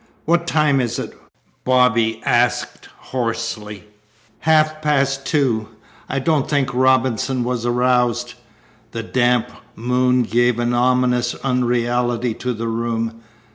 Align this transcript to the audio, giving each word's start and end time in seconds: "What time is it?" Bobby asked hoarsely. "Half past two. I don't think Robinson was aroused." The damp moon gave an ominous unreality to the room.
"What 0.25 0.47
time 0.47 0.81
is 0.81 0.97
it?" 0.97 1.15
Bobby 1.63 2.23
asked 2.25 2.87
hoarsely. 2.97 3.83
"Half 4.39 4.81
past 4.81 5.27
two. 5.27 5.67
I 6.09 6.17
don't 6.17 6.49
think 6.49 6.73
Robinson 6.73 7.43
was 7.43 7.67
aroused." 7.67 8.33
The 8.93 9.03
damp 9.03 9.51
moon 9.75 10.23
gave 10.23 10.57
an 10.57 10.73
ominous 10.73 11.35
unreality 11.43 12.33
to 12.33 12.51
the 12.51 12.67
room. 12.67 13.21